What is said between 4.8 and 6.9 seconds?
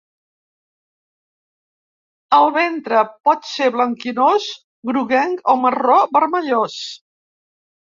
groguenc o marró vermellós.